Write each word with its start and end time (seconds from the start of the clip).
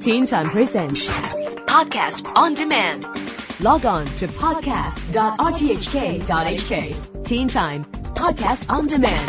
Teen 0.00 0.26
Time 0.26 0.50
Presents 0.50 1.06
Podcast 1.66 2.26
on 2.36 2.54
demand. 2.54 3.04
Log 3.62 3.86
on 3.86 4.04
to 4.16 4.26
podcast.rthk.hk. 4.26 7.24
Teen 7.24 7.46
Time 7.46 7.84
Podcast 7.84 8.68
on 8.68 8.88
Demand. 8.88 9.28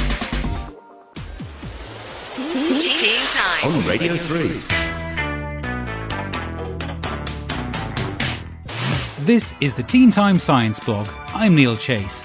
Teen, 2.31 2.47
Teen, 2.63 2.79
teen 2.79 3.21
Time. 3.27 3.71
on 3.71 3.85
Radio 3.87 4.15
3. 4.15 4.47
This 9.23 9.53
is 9.61 9.75
the 9.75 9.83
Teen 9.83 10.09
Time 10.11 10.39
Science 10.39 10.79
blog. 10.79 11.07
I'm 11.27 11.53
Neil 11.53 11.75
Chase. 11.75 12.23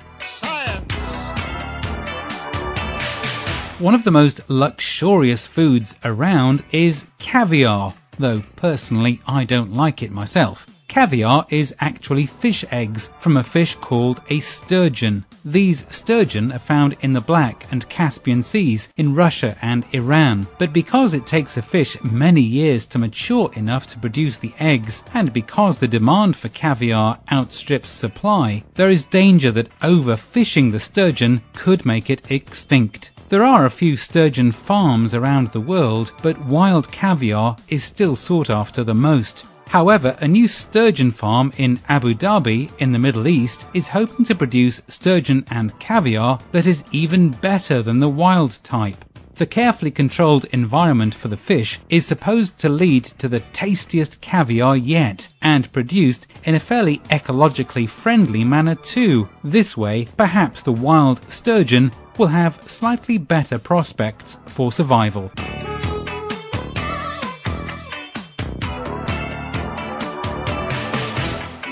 One 3.79 3.95
of 3.95 4.05
the 4.05 4.11
most 4.11 4.41
luxurious 4.49 5.47
foods 5.47 5.95
around 6.05 6.65
is 6.73 7.05
caviar, 7.19 7.93
though 8.21 8.43
personally 8.55 9.21
I 9.27 9.45
don't 9.45 9.73
like 9.73 10.02
it 10.02 10.12
myself. 10.12 10.66
Caviar 10.91 11.47
is 11.51 11.73
actually 11.78 12.27
fish 12.27 12.65
eggs 12.73 13.11
from 13.20 13.37
a 13.37 13.45
fish 13.45 13.77
called 13.77 14.20
a 14.28 14.41
sturgeon. 14.41 15.24
These 15.45 15.87
sturgeon 15.88 16.51
are 16.51 16.59
found 16.59 16.97
in 17.01 17.12
the 17.12 17.20
Black 17.20 17.64
and 17.70 17.88
Caspian 17.88 18.42
Seas 18.42 18.88
in 18.97 19.14
Russia 19.14 19.56
and 19.62 19.84
Iran. 19.92 20.48
But 20.59 20.73
because 20.73 21.14
it 21.14 21.27
takes 21.27 21.56
a 21.56 21.62
fish 21.62 21.97
many 22.02 22.41
years 22.41 22.87
to 22.87 22.98
mature 22.98 23.52
enough 23.55 23.87
to 23.87 24.01
produce 24.01 24.39
the 24.39 24.52
eggs, 24.59 25.05
and 25.14 25.33
because 25.33 25.78
the 25.78 25.87
demand 25.87 26.34
for 26.34 26.48
caviar 26.48 27.20
outstrips 27.30 27.91
supply, 27.91 28.64
there 28.75 28.91
is 28.91 29.05
danger 29.05 29.52
that 29.52 29.70
overfishing 29.83 30.73
the 30.73 30.80
sturgeon 30.80 31.41
could 31.55 31.87
make 31.87 32.11
it 32.11 32.23
extinct. 32.28 33.12
There 33.30 33.45
are 33.45 33.65
a 33.65 33.70
few 33.70 33.97
sturgeon 33.97 34.51
farms 34.51 35.15
around 35.15 35.52
the 35.52 35.61
world, 35.61 36.12
but 36.20 36.47
wild 36.47 36.91
caviar 36.91 37.55
is 37.69 37.84
still 37.84 38.16
sought 38.16 38.51
after 38.51 38.83
the 38.83 38.93
most. 38.93 39.47
However, 39.69 40.16
a 40.20 40.27
new 40.27 40.48
sturgeon 40.48 41.12
farm 41.12 41.53
in 41.56 41.79
Abu 41.89 42.12
Dhabi 42.12 42.73
in 42.81 42.91
the 42.91 42.98
Middle 42.98 43.28
East 43.28 43.67
is 43.73 43.86
hoping 43.86 44.25
to 44.25 44.34
produce 44.34 44.83
sturgeon 44.89 45.45
and 45.48 45.78
caviar 45.78 46.41
that 46.51 46.67
is 46.67 46.83
even 46.91 47.28
better 47.28 47.83
than 47.83 48.01
the 48.01 48.08
wild 48.08 48.58
type. 48.64 49.05
The 49.41 49.46
carefully 49.46 49.91
controlled 49.91 50.44
environment 50.52 51.14
for 51.14 51.28
the 51.28 51.36
fish 51.38 51.80
is 51.88 52.05
supposed 52.05 52.58
to 52.58 52.69
lead 52.69 53.05
to 53.05 53.27
the 53.27 53.41
tastiest 53.55 54.20
caviar 54.20 54.77
yet, 54.77 55.28
and 55.41 55.72
produced 55.72 56.27
in 56.44 56.55
a 56.55 56.60
fairly 56.60 56.98
ecologically 57.08 57.88
friendly 57.88 58.44
manner 58.44 58.74
too. 58.74 59.30
This 59.42 59.78
way, 59.78 60.08
perhaps 60.18 60.61
the 60.61 60.74
wild 60.74 61.22
sturgeon 61.33 61.91
will 62.18 62.27
have 62.27 62.62
slightly 62.70 63.16
better 63.16 63.58
prospects 63.58 64.36
for 64.44 64.70
survival. 64.70 65.33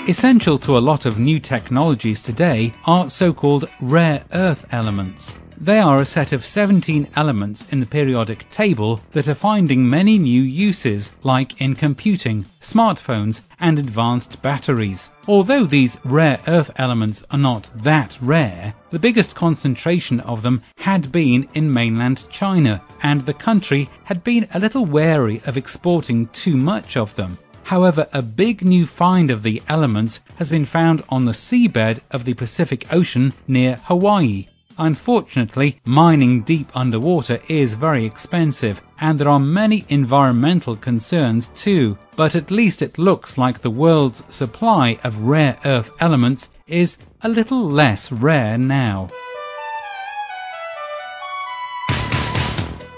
Essential 0.07 0.57
to 0.57 0.75
a 0.75 0.79
lot 0.79 1.05
of 1.05 1.19
new 1.19 1.39
technologies 1.39 2.23
today 2.23 2.73
are 2.87 3.11
so-called 3.11 3.69
rare 3.79 4.23
earth 4.33 4.65
elements. 4.71 5.35
They 5.61 5.79
are 5.79 5.99
a 5.99 6.05
set 6.05 6.31
of 6.31 6.45
17 6.45 7.09
elements 7.17 7.65
in 7.69 7.81
the 7.81 7.85
periodic 7.85 8.49
table 8.49 9.01
that 9.11 9.27
are 9.27 9.35
finding 9.35 9.89
many 9.89 10.17
new 10.17 10.41
uses, 10.41 11.11
like 11.21 11.59
in 11.59 11.75
computing, 11.75 12.45
smartphones, 12.61 13.41
and 13.59 13.77
advanced 13.77 14.41
batteries. 14.41 15.09
Although 15.27 15.65
these 15.65 15.97
rare 16.05 16.39
earth 16.47 16.71
elements 16.77 17.23
are 17.29 17.37
not 17.37 17.69
that 17.75 18.17
rare, 18.21 18.73
the 18.89 18.99
biggest 18.99 19.35
concentration 19.35 20.21
of 20.21 20.43
them 20.43 20.61
had 20.77 21.11
been 21.11 21.49
in 21.53 21.73
mainland 21.73 22.23
China, 22.29 22.81
and 23.03 23.25
the 23.25 23.33
country 23.33 23.89
had 24.05 24.23
been 24.23 24.47
a 24.53 24.59
little 24.59 24.85
wary 24.85 25.41
of 25.45 25.57
exporting 25.57 26.27
too 26.27 26.55
much 26.55 26.95
of 26.95 27.13
them. 27.15 27.37
However, 27.63 28.07
a 28.13 28.21
big 28.21 28.63
new 28.63 28.85
find 28.85 29.29
of 29.29 29.43
the 29.43 29.61
elements 29.67 30.21
has 30.37 30.49
been 30.49 30.63
found 30.63 31.03
on 31.09 31.25
the 31.25 31.33
seabed 31.33 31.99
of 32.11 32.23
the 32.23 32.33
Pacific 32.33 32.87
Ocean 32.93 33.33
near 33.45 33.75
Hawaii. 33.83 34.47
Unfortunately, 34.79 35.77
mining 35.83 36.41
deep 36.41 36.69
underwater 36.73 37.41
is 37.49 37.73
very 37.73 38.05
expensive, 38.05 38.81
and 39.01 39.19
there 39.19 39.27
are 39.27 39.39
many 39.39 39.85
environmental 39.89 40.77
concerns 40.77 41.49
too. 41.49 41.97
But 42.15 42.33
at 42.33 42.49
least 42.49 42.81
it 42.81 42.97
looks 42.97 43.37
like 43.37 43.59
the 43.59 43.69
world's 43.69 44.23
supply 44.29 44.97
of 45.03 45.19
rare 45.19 45.57
earth 45.65 45.91
elements 45.99 46.47
is 46.65 46.97
a 47.21 47.27
little 47.27 47.69
less 47.69 48.09
rare 48.09 48.57
now. 48.57 49.09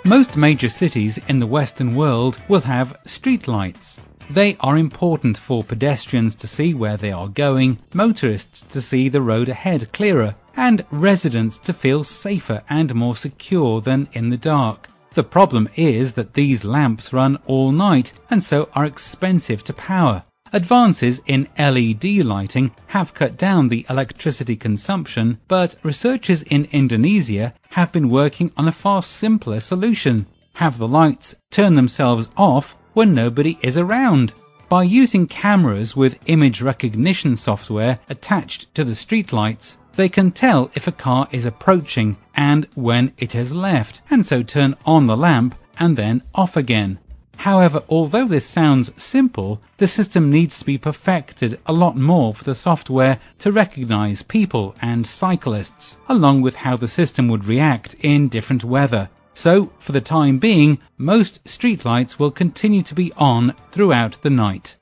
Most 0.05 0.37
major 0.37 0.69
cities 0.69 1.19
in 1.27 1.39
the 1.39 1.47
Western 1.47 1.95
world 1.95 2.39
will 2.47 2.61
have 2.61 2.95
streetlights. 3.07 3.99
They 4.29 4.55
are 4.59 4.77
important 4.77 5.37
for 5.37 5.63
pedestrians 5.63 6.35
to 6.35 6.47
see 6.47 6.73
where 6.73 6.95
they 6.95 7.11
are 7.11 7.27
going, 7.27 7.79
motorists 7.93 8.61
to 8.61 8.81
see 8.81 9.09
the 9.09 9.21
road 9.21 9.49
ahead 9.49 9.91
clearer, 9.93 10.35
and 10.55 10.85
residents 10.91 11.57
to 11.59 11.73
feel 11.73 12.03
safer 12.03 12.63
and 12.69 12.93
more 12.93 13.15
secure 13.15 13.81
than 13.81 14.07
in 14.13 14.29
the 14.29 14.37
dark. 14.37 14.87
The 15.13 15.23
problem 15.23 15.67
is 15.75 16.13
that 16.13 16.33
these 16.33 16.63
lamps 16.63 17.11
run 17.11 17.37
all 17.45 17.71
night 17.71 18.13
and 18.29 18.41
so 18.41 18.69
are 18.73 18.85
expensive 18.85 19.63
to 19.65 19.73
power. 19.73 20.23
Advances 20.53 21.21
in 21.27 21.47
LED 21.57 22.05
lighting 22.25 22.71
have 22.87 23.13
cut 23.13 23.37
down 23.37 23.69
the 23.69 23.85
electricity 23.89 24.55
consumption, 24.55 25.39
but 25.47 25.75
researchers 25.83 26.43
in 26.43 26.67
Indonesia 26.71 27.53
have 27.69 27.91
been 27.91 28.09
working 28.09 28.51
on 28.57 28.67
a 28.67 28.73
far 28.73 29.01
simpler 29.01 29.61
solution. 29.61 30.25
Have 30.55 30.77
the 30.77 30.87
lights 30.87 31.35
turn 31.51 31.75
themselves 31.75 32.27
off 32.35 32.75
when 32.93 33.13
nobody 33.13 33.57
is 33.61 33.77
around. 33.77 34.33
By 34.71 34.83
using 34.83 35.27
cameras 35.27 35.97
with 35.97 36.17
image 36.27 36.61
recognition 36.61 37.35
software 37.35 37.99
attached 38.07 38.73
to 38.73 38.85
the 38.85 38.93
streetlights, 38.93 39.75
they 39.97 40.07
can 40.07 40.31
tell 40.31 40.71
if 40.73 40.87
a 40.87 40.93
car 40.93 41.27
is 41.29 41.45
approaching 41.45 42.15
and 42.35 42.69
when 42.73 43.11
it 43.17 43.33
has 43.33 43.53
left, 43.53 44.01
and 44.09 44.25
so 44.25 44.43
turn 44.43 44.77
on 44.85 45.07
the 45.07 45.17
lamp 45.17 45.55
and 45.77 45.97
then 45.97 46.23
off 46.33 46.55
again. 46.55 46.99
However, 47.35 47.83
although 47.89 48.29
this 48.29 48.45
sounds 48.45 48.93
simple, 48.95 49.61
the 49.75 49.89
system 49.89 50.31
needs 50.31 50.59
to 50.59 50.65
be 50.65 50.77
perfected 50.77 51.59
a 51.65 51.73
lot 51.73 51.97
more 51.97 52.33
for 52.33 52.45
the 52.45 52.55
software 52.55 53.19
to 53.39 53.51
recognize 53.51 54.21
people 54.21 54.73
and 54.81 55.05
cyclists, 55.05 55.97
along 56.07 56.43
with 56.43 56.55
how 56.55 56.77
the 56.77 56.87
system 56.87 57.27
would 57.27 57.43
react 57.43 57.93
in 57.95 58.29
different 58.29 58.63
weather. 58.63 59.09
So, 59.33 59.71
for 59.79 59.91
the 59.91 60.01
time 60.01 60.39
being, 60.39 60.79
most 60.97 61.43
streetlights 61.45 62.19
will 62.19 62.31
continue 62.31 62.81
to 62.83 62.93
be 62.93 63.11
on 63.13 63.55
throughout 63.71 64.21
the 64.21 64.29
night. 64.29 64.75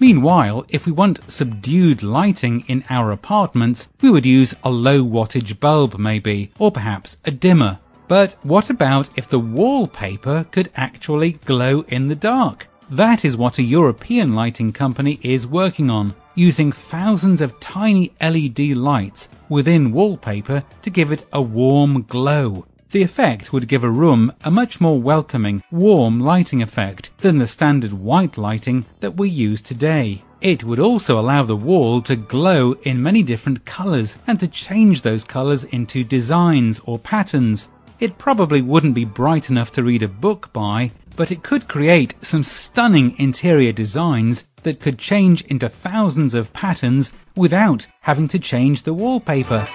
Meanwhile, 0.00 0.64
if 0.70 0.86
we 0.86 0.92
want 0.92 1.20
subdued 1.30 2.02
lighting 2.02 2.64
in 2.68 2.84
our 2.88 3.12
apartments, 3.12 3.88
we 4.00 4.08
would 4.08 4.24
use 4.24 4.54
a 4.64 4.70
low 4.70 5.04
wattage 5.04 5.60
bulb 5.60 5.98
maybe, 5.98 6.50
or 6.58 6.72
perhaps 6.72 7.18
a 7.26 7.30
dimmer. 7.30 7.78
But 8.08 8.34
what 8.42 8.70
about 8.70 9.10
if 9.16 9.28
the 9.28 9.38
wallpaper 9.38 10.46
could 10.50 10.70
actually 10.74 11.32
glow 11.44 11.82
in 11.88 12.08
the 12.08 12.16
dark? 12.16 12.66
That 12.90 13.24
is 13.24 13.36
what 13.36 13.58
a 13.58 13.62
European 13.62 14.34
lighting 14.34 14.72
company 14.72 15.20
is 15.22 15.46
working 15.46 15.90
on, 15.90 16.14
using 16.34 16.72
thousands 16.72 17.40
of 17.40 17.58
tiny 17.60 18.12
LED 18.20 18.76
lights 18.76 19.28
within 19.48 19.92
wallpaper 19.92 20.62
to 20.82 20.90
give 20.90 21.12
it 21.12 21.26
a 21.32 21.42
warm 21.42 22.02
glow. 22.02 22.66
The 22.92 23.02
effect 23.02 23.52
would 23.52 23.68
give 23.68 23.84
a 23.84 23.90
room 23.90 24.32
a 24.42 24.50
much 24.50 24.80
more 24.80 25.00
welcoming, 25.00 25.62
warm 25.70 26.18
lighting 26.18 26.60
effect 26.60 27.10
than 27.18 27.38
the 27.38 27.46
standard 27.46 27.92
white 27.92 28.36
lighting 28.36 28.84
that 28.98 29.16
we 29.16 29.28
use 29.28 29.60
today. 29.60 30.22
It 30.40 30.64
would 30.64 30.80
also 30.80 31.20
allow 31.20 31.44
the 31.44 31.54
wall 31.54 32.00
to 32.02 32.16
glow 32.16 32.72
in 32.82 33.02
many 33.02 33.22
different 33.22 33.64
colors 33.64 34.18
and 34.26 34.40
to 34.40 34.48
change 34.48 35.02
those 35.02 35.22
colors 35.22 35.64
into 35.64 36.02
designs 36.02 36.80
or 36.84 36.98
patterns. 36.98 37.68
It 38.00 38.18
probably 38.18 38.62
wouldn't 38.62 38.94
be 38.94 39.04
bright 39.04 39.50
enough 39.50 39.70
to 39.72 39.82
read 39.82 40.02
a 40.02 40.08
book 40.08 40.52
by, 40.52 40.90
but 41.14 41.30
it 41.30 41.42
could 41.42 41.68
create 41.68 42.14
some 42.22 42.42
stunning 42.42 43.14
interior 43.18 43.72
designs 43.72 44.44
that 44.62 44.80
could 44.80 44.98
change 44.98 45.42
into 45.42 45.68
thousands 45.68 46.34
of 46.34 46.52
patterns 46.52 47.12
without 47.36 47.86
having 48.00 48.28
to 48.28 48.38
change 48.38 48.82
the 48.82 48.94
wallpaper. 48.94 49.66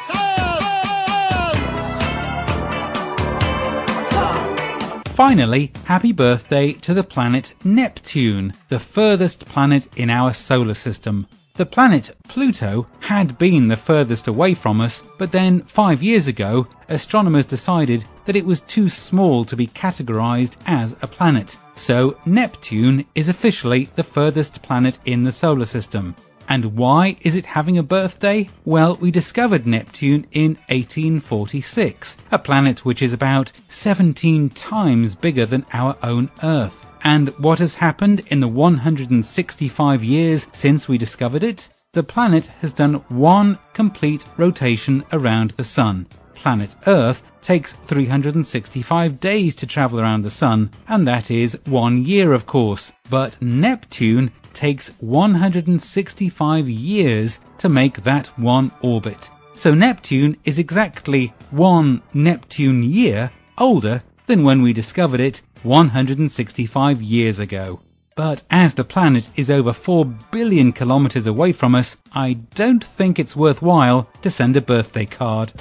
Finally, 5.16 5.72
happy 5.86 6.12
birthday 6.12 6.74
to 6.74 6.94
the 6.94 7.04
planet 7.04 7.54
Neptune, 7.64 8.54
the 8.68 8.80
furthest 8.80 9.46
planet 9.46 9.88
in 9.96 10.10
our 10.10 10.34
solar 10.34 10.74
system. 10.74 11.26
The 11.58 11.66
planet 11.66 12.14
Pluto 12.28 12.86
had 13.00 13.38
been 13.38 13.70
the 13.70 13.78
furthest 13.78 14.28
away 14.28 14.56
from 14.56 14.82
us, 14.82 15.02
but 15.18 15.32
then 15.32 15.62
five 15.62 16.04
years 16.04 16.28
ago, 16.28 16.68
astronomers 16.90 17.46
decided 17.46 18.04
that 18.26 18.36
it 18.36 18.46
was 18.46 18.60
too 18.60 18.90
small 18.90 19.46
to 19.46 19.56
be 19.56 19.68
categorized 19.68 20.58
as 20.66 20.98
a 21.02 21.08
planet. 21.08 21.56
So 21.76 22.18
Neptune 22.26 23.06
is 23.16 23.30
officially 23.30 23.88
the 23.96 24.04
furthest 24.04 24.64
planet 24.64 25.00
in 25.06 25.24
the 25.24 25.32
solar 25.32 25.64
system. 25.64 26.14
And 26.50 26.76
why 26.76 27.16
is 27.22 27.36
it 27.36 27.46
having 27.46 27.78
a 27.78 27.84
birthday? 27.84 28.50
Well, 28.66 28.98
we 28.98 29.10
discovered 29.10 29.66
Neptune 29.66 30.28
in 30.34 30.56
1846, 30.68 32.18
a 32.34 32.38
planet 32.38 32.84
which 32.84 33.02
is 33.02 33.14
about 33.14 33.54
17 33.70 34.50
times 34.50 35.16
bigger 35.16 35.46
than 35.46 35.66
our 35.72 35.96
own 36.04 36.30
Earth. 36.44 36.86
And 37.06 37.30
what 37.38 37.60
has 37.60 37.76
happened 37.76 38.22
in 38.32 38.40
the 38.40 38.48
165 38.48 40.04
years 40.04 40.48
since 40.54 40.88
we 40.88 40.98
discovered 40.98 41.44
it? 41.44 41.70
The 41.94 42.02
planet 42.02 42.48
has 42.62 42.74
done 42.74 42.96
one 43.10 43.60
complete 43.76 44.26
rotation 44.38 45.04
around 45.14 45.52
the 45.52 45.64
Sun. 45.64 46.08
Planet 46.34 46.76
Earth 46.88 47.22
takes 47.44 47.74
365 47.86 49.20
days 49.20 49.54
to 49.54 49.68
travel 49.68 50.00
around 50.00 50.24
the 50.24 50.32
Sun, 50.32 50.72
and 50.88 51.08
that 51.08 51.30
is 51.30 51.60
one 51.66 52.04
year, 52.04 52.34
of 52.34 52.48
course. 52.48 52.92
But 53.12 53.40
Neptune 53.40 54.32
takes 54.56 54.90
165 55.00 56.68
years 56.68 57.40
to 57.60 57.70
make 57.70 58.02
that 58.02 58.28
one 58.40 58.72
orbit. 58.82 59.30
So 59.54 59.76
Neptune 59.76 60.38
is 60.44 60.58
exactly 60.58 61.36
one 61.52 62.02
Neptune 62.16 62.82
year 62.82 63.30
older 63.60 64.02
than 64.26 64.44
when 64.44 64.64
we 64.64 64.74
discovered 64.74 65.20
it 65.20 65.44
165 65.64 67.02
years 67.02 67.40
ago. 67.40 67.80
But 68.16 68.44
as 68.50 68.76
the 68.76 68.86
planet 68.86 69.30
is 69.36 69.50
over 69.50 69.74
4 69.74 70.06
billion 70.06 70.72
kilometers 70.72 71.28
away 71.28 71.52
from 71.52 71.76
us, 71.76 71.98
I 72.14 72.34
don't 72.54 72.84
think 72.84 73.20
it's 73.20 73.36
worthwhile 73.36 74.10
to 74.22 74.30
send 74.30 74.56
a 74.56 74.62
birthday 74.62 75.06
card. 75.06 75.52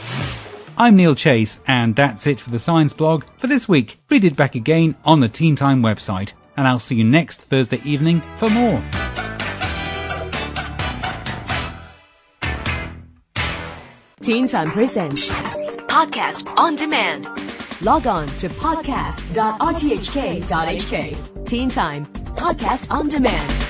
I'm 0.79 0.97
Neil 0.97 1.15
Chase, 1.15 1.59
and 1.67 1.97
that's 1.97 2.27
it 2.27 2.41
for 2.41 2.51
the 2.51 2.59
Science 2.59 2.93
blog 2.93 3.25
for 3.39 3.49
this 3.49 3.69
week. 3.69 3.99
Read 4.09 4.25
it 4.25 4.37
back 4.37 4.55
again 4.55 4.95
on 5.05 5.21
the 5.21 5.29
Teen 5.29 5.57
Time 5.57 5.83
website, 5.83 6.33
and 6.57 6.67
I'll 6.69 6.79
see 6.79 6.97
you 6.97 7.05
next 7.05 7.43
Thursday 7.43 7.81
evening 7.85 8.21
for 8.39 8.49
more. 8.51 8.83
Teen 14.21 14.49
Time 14.49 14.71
Presents. 14.71 15.29
Podcast 15.87 16.53
on 16.57 16.77
demand. 16.77 17.54
Log 17.85 18.07
on 18.07 18.27
to 18.39 18.49
podcast.rthk.hk. 18.49 21.45
Teen 21.45 21.69
Time 21.69 22.07
Podcast 22.07 22.91
on 22.91 23.09
Demand. 23.09 23.64